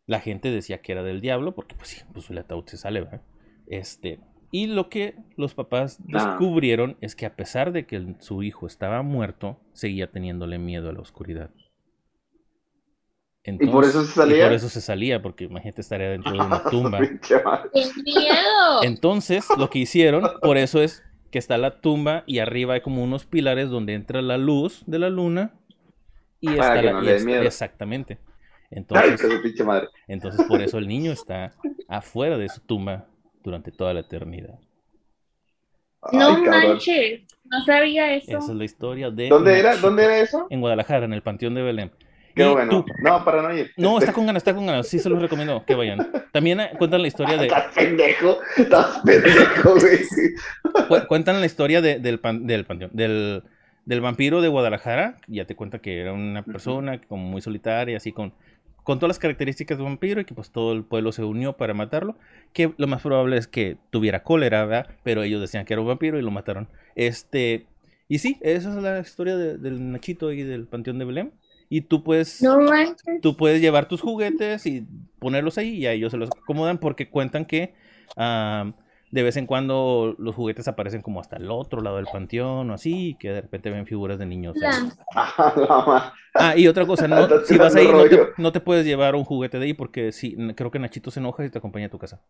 [0.07, 3.01] La gente decía que era del diablo, porque pues sí, pues el ataúd se sale,
[3.03, 3.23] ¿verdad?
[3.67, 4.19] Este,
[4.51, 6.05] y lo que los papás Ah.
[6.37, 10.89] descubrieron es que a pesar de que el- su hijo estaba muerto, seguía teniéndole miedo
[10.91, 11.51] a la oscuridad.
[13.45, 14.39] ¿Y por eso se salía?
[14.39, 17.01] y por eso se salía, porque imagínate estaría dentro de una tumba.
[17.01, 17.43] ¡Qué
[18.05, 18.83] miedo!
[18.85, 23.03] Entonces, lo que hicieron, por eso es que está la tumba y arriba hay como
[23.03, 25.55] unos pilares donde entra la luz de la luna
[26.41, 27.43] y Para está que la no y le dé es- miedo.
[27.43, 28.19] exactamente.
[28.71, 29.21] Entonces,
[29.67, 29.89] madre.
[30.09, 31.53] entonces por eso el niño está
[31.89, 33.07] afuera de su tumba
[33.43, 34.59] durante toda la eternidad.
[36.13, 36.69] No cabrón.
[36.69, 38.39] manches, no sabía eso.
[38.39, 39.77] Esa es la historia de ¿Dónde era?
[39.77, 40.47] ¿Dónde era eso?
[40.51, 41.93] En Guadalajara, en el Panteón de Belén.
[42.35, 42.71] Qué Y bueno.
[42.71, 43.71] tú- No, para no ir.
[43.77, 44.87] No, Este, está con ganas, está con ganas.
[44.89, 46.11] Sí, se los recomiendo que vayan.
[46.33, 48.39] También eh, cuentan la historia de Estás pendejo.
[48.57, 49.99] Estás pendejo, güey.
[50.89, 53.43] cu- cuentan la historia de- del, pan- del panteón, del,
[53.85, 55.17] del vampiro de Guadalajara.
[55.29, 58.33] Ya te cuenta que era una persona como muy solitaria, así con,
[58.83, 61.75] con todas las características de vampiro y que pues todo el pueblo se unió para
[61.75, 62.17] matarlo.
[62.53, 64.89] Que lo más probable es que tuviera cólera, ¿verdad?
[65.03, 66.69] Pero ellos decían que era un vampiro y lo mataron.
[66.95, 67.67] Este,
[68.09, 71.33] y sí, esa es la historia de- del Nachito y del Panteón de Belén.
[71.75, 72.59] Y tú puedes, No
[73.23, 74.87] tú puedes llevar tus juguetes y
[75.19, 77.73] ponerlos ahí y a ellos se los acomodan porque cuentan que
[78.15, 78.75] ah,
[79.11, 82.75] de vez en cuando los juguetes aparecen como hasta el otro lado del panteón o
[82.75, 84.55] así, y que de repente ven figuras de niños.
[86.35, 89.59] Ah, y otra cosa, no, si vas ahí te, no te puedes llevar un juguete
[89.59, 92.21] de ahí porque sí, creo que Nachito se enoja y te acompaña a tu casa.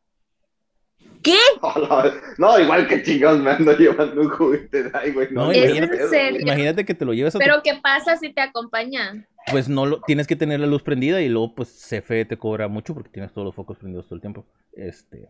[2.38, 5.28] No, igual que chingados me ando llevando un juguete de ahí, güey.
[5.30, 6.40] No, No, ¿Es imagínate- en pedo, serio?
[6.40, 9.26] Imagínate que te lo llevas a tu Pero ¿qué pasa si te acompañan?
[9.50, 12.68] pues no lo tienes que tener la luz prendida y luego pues CFE te cobra
[12.68, 14.44] mucho porque tienes todos los focos prendidos todo el tiempo.
[14.72, 15.28] Este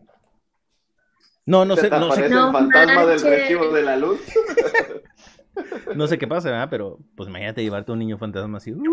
[1.45, 4.19] No, no sé, no sé, No el fantasma del recibo de la luz.
[5.95, 6.67] no sé qué pasa, ¿verdad?
[6.69, 8.71] Pero pues imagínate llevarte a un niño fantasma así.
[8.71, 8.83] uh,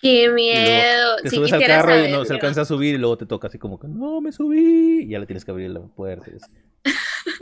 [0.00, 1.16] ¡Qué miedo!
[1.22, 3.58] te subes al carro y no se alcanza a subir y luego te toca así
[3.58, 6.30] como que no me subí y ya le tienes que abrir la puerta.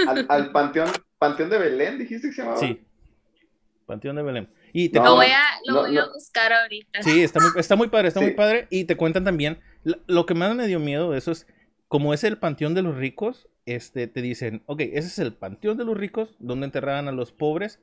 [0.09, 0.89] Al, al panteón,
[1.19, 2.59] panteón de Belén, dijiste que se llamaba.
[2.59, 2.81] Sí.
[3.87, 4.49] Panteón de Belén.
[4.73, 6.13] Y te No, Lo voy a, lo no, voy a no.
[6.13, 7.03] buscar ahorita.
[7.03, 8.27] Sí, está muy, está muy padre, está Sí.
[8.27, 8.67] muy padre.
[8.71, 11.47] Y te cuentan también, lo, lo que más me dio miedo de eso es,
[11.89, 15.77] como es el panteón de los ricos, este, te dicen, ok, ese es el panteón
[15.77, 17.81] de los ricos, donde enterraban a los pobres,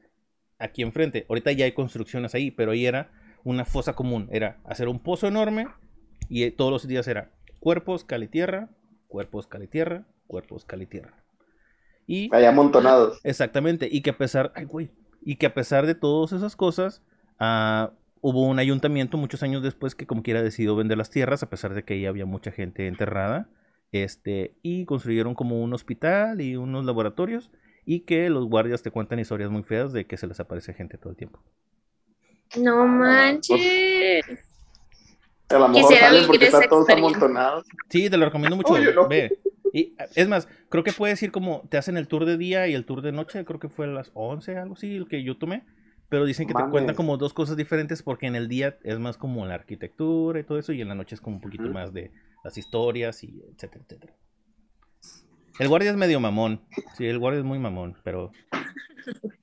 [0.59, 1.25] aquí enfrente.
[1.29, 3.11] Ahorita ya hay construcciones ahí, pero ahí era
[3.43, 5.67] una fosa común, era hacer un pozo enorme
[6.29, 8.69] y eh, todos los días era cuerpos, tierra,
[9.07, 11.23] cuerpos, tierra, cuerpos, tierra.
[12.05, 13.19] Y Ahí amontonados.
[13.23, 17.01] Exactamente, y que a pesar, ay, güey, y que a pesar de todas esas cosas,
[17.39, 21.49] ah, hubo un ayuntamiento muchos años después que como quiera decidió vender las tierras, a
[21.49, 23.49] pesar de que ahí había mucha gente enterrada,
[23.91, 27.51] este, y construyeron como un hospital y unos laboratorios,
[27.85, 30.97] y que los guardias te cuentan historias muy feas de que se les aparece gente
[30.97, 31.43] todo el tiempo.
[32.59, 34.25] No manches.
[35.49, 37.17] A lo mejor Quisiera salen porque vivir esa están todos experiencia.
[37.17, 37.65] amontonados.
[37.89, 39.07] Sí, te lo recomiendo mucho, Oye, no.
[39.07, 39.37] ve.
[39.71, 42.73] Y es más, creo que puedes ir como, te hacen el tour de día y
[42.75, 45.37] el tour de noche, creo que fue a las 11, algo así, el que yo
[45.37, 45.65] tomé.
[46.09, 49.17] Pero dicen que te cuentan como dos cosas diferentes porque en el día es más
[49.17, 51.91] como la arquitectura y todo eso y en la noche es como un poquito más
[51.91, 52.11] de
[52.43, 54.13] las historias y etcétera, etcétera.
[55.57, 56.61] El guardia es medio mamón.
[56.97, 58.31] Sí, el guardia es muy mamón, pero...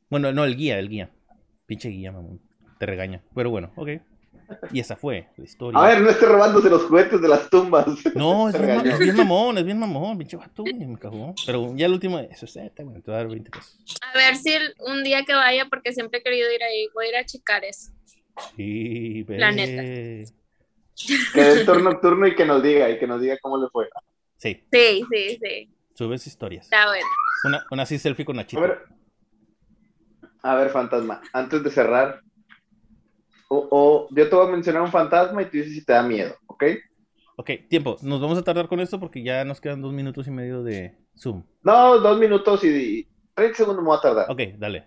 [0.09, 1.11] Bueno, no, el guía, el guía.
[1.67, 2.41] Pinche guía, mamón.
[2.81, 3.21] Te regaña.
[3.35, 3.89] Pero bueno, ok.
[4.73, 5.79] Y esa fue la historia.
[5.79, 7.85] A ver, no esté robándose los juguetes de las tumbas.
[8.15, 11.35] No, es bien, es mamón, es bien mamón, pinche vato, me cagó.
[11.45, 13.79] Pero ya el último, eso es, bueno, te voy a dar 20 pesos.
[14.01, 17.05] A ver si el- un día que vaya, porque siempre he querido ir ahí, voy
[17.05, 17.93] a ir a checar eso.
[18.57, 19.39] Sí, ve.
[19.39, 19.83] La neta.
[19.83, 23.69] Que dé el turno nocturno y que nos diga, y que nos diga cómo le
[23.69, 23.91] fue.
[24.39, 25.69] Sí, Sí, sí, sí.
[25.93, 26.65] subes historias.
[26.65, 27.07] Está bueno.
[27.45, 28.63] Una, una así selfie con A Nachito.
[28.63, 28.85] ver,
[30.43, 32.21] a ver, fantasma, antes de cerrar,
[33.53, 36.03] o, o yo te voy a mencionar un fantasma y tú dices si te da
[36.05, 36.65] miedo, ¿ok?
[37.37, 40.31] Ok, tiempo, nos vamos a tardar con esto porque ya nos quedan dos minutos y
[40.31, 41.43] medio de Zoom.
[41.63, 44.27] No, dos minutos y 30 segundos me voy a tardar.
[44.31, 44.87] Ok, dale.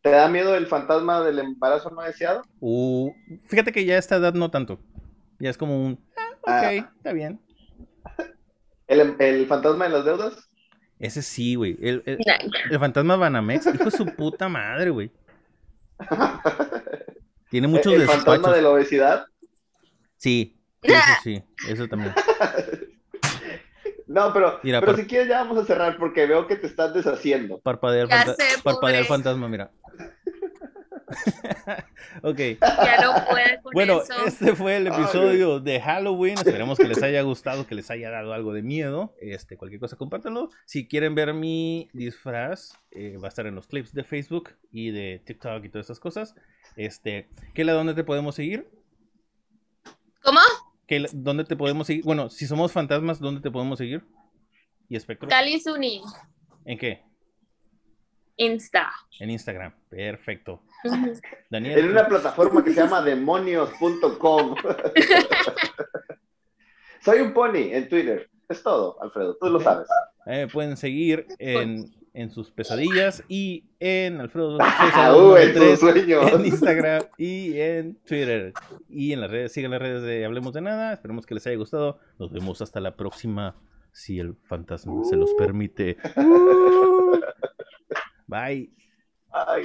[0.00, 2.42] ¿Te da miedo el fantasma del embarazo no deseado?
[2.60, 3.10] Uh,
[3.48, 4.78] fíjate que ya a esta edad no tanto.
[5.38, 6.72] Ya es como un, ah, ok, Ah.
[6.96, 7.40] está bien.
[8.86, 10.48] ¿El, el fantasma de las deudas?
[10.98, 11.76] Ese sí, güey.
[11.82, 12.18] El, el,
[12.70, 15.10] el fantasma Banamex, hijo de su puta madre, güey.
[17.50, 18.56] Tiene muchos ¿El fantasma despachos.
[18.56, 19.26] de la obesidad?
[20.16, 20.92] Sí, sí,
[21.22, 22.14] sí, eso también.
[24.06, 26.66] No, pero, Mira, pero par- si quieres ya vamos a cerrar porque veo que te
[26.66, 27.58] estás deshaciendo.
[27.60, 29.72] Parpadear, fanta- sé, parpadear fantasma, mira.
[32.22, 32.38] ok.
[32.60, 34.14] Ya no puede con Bueno, eso.
[34.26, 36.34] este fue el Ay, episodio de Halloween.
[36.38, 39.14] Esperemos que les haya gustado, que les haya dado algo de miedo.
[39.20, 40.50] Este, cualquier cosa, compártanlo.
[40.66, 44.90] Si quieren ver mi disfraz, eh, va a estar en los clips de Facebook y
[44.90, 46.34] de TikTok y todas esas cosas.
[46.76, 48.68] Este, ¿qué dónde te podemos seguir?
[50.22, 50.40] ¿Cómo?
[50.86, 52.04] ¿Qué, ¿Dónde te podemos seguir?
[52.04, 54.04] Bueno, si somos fantasmas, ¿dónde te podemos seguir?
[54.88, 55.28] ¿Y espectro?
[55.28, 56.02] Cali Zuni,
[56.64, 57.02] ¿En qué?
[58.36, 58.90] Insta.
[59.20, 59.74] En Instagram.
[59.88, 60.62] Perfecto.
[61.50, 61.78] Daniel.
[61.78, 64.54] En una plataforma que se llama demonios.com.
[67.04, 68.30] Soy un pony en Twitter.
[68.48, 69.36] Es todo, Alfredo.
[69.40, 69.88] Tú lo sabes.
[70.26, 75.80] Eh, pueden seguir en, en sus pesadillas y en Alfredo Ah, uh, en tus 93
[75.80, 76.32] sueños.
[76.32, 78.52] en Instagram y en Twitter.
[78.88, 80.92] Y en las redes, sigan las redes de Hablemos de Nada.
[80.92, 81.98] Esperemos que les haya gustado.
[82.18, 83.56] Nos vemos hasta la próxima,
[83.92, 85.96] si el fantasma se los permite.
[88.26, 88.70] Bye.
[89.30, 89.64] Ay.